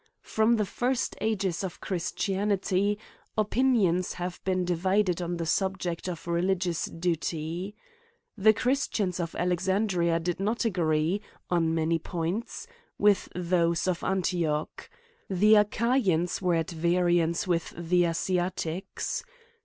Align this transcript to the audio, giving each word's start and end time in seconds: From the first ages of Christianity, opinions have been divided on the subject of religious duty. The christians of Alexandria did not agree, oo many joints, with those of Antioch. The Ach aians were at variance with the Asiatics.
From 0.23 0.55
the 0.55 0.65
first 0.65 1.15
ages 1.21 1.63
of 1.63 1.79
Christianity, 1.79 2.97
opinions 3.37 4.13
have 4.13 4.43
been 4.43 4.65
divided 4.65 5.21
on 5.21 5.37
the 5.37 5.45
subject 5.45 6.07
of 6.07 6.25
religious 6.27 6.85
duty. 6.85 7.75
The 8.35 8.51
christians 8.51 9.19
of 9.19 9.35
Alexandria 9.35 10.19
did 10.19 10.39
not 10.39 10.65
agree, 10.65 11.21
oo 11.53 11.59
many 11.59 11.99
joints, 11.99 12.65
with 12.97 13.29
those 13.35 13.87
of 13.87 14.03
Antioch. 14.03 14.89
The 15.29 15.57
Ach 15.57 15.69
aians 15.69 16.41
were 16.41 16.55
at 16.55 16.71
variance 16.71 17.47
with 17.47 17.71
the 17.77 18.05
Asiatics. 18.07 19.23